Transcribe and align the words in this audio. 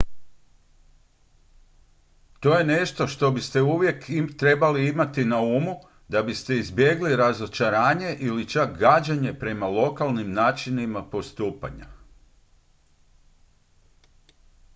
to 2.39 2.53
je 2.57 2.63
nešto 2.65 3.07
što 3.07 3.31
biste 3.31 3.61
uvijek 3.61 4.05
trebali 4.39 4.87
imati 4.87 5.25
na 5.25 5.39
umu 5.41 5.75
da 6.09 6.23
biste 6.23 6.55
izbjegli 6.57 7.15
razočaranje 7.15 8.17
ili 8.19 8.47
čak 8.47 8.77
gađenje 8.79 9.33
prema 9.39 9.67
lokalnim 9.67 10.31
načinima 10.33 11.03
postupanja 11.09 11.85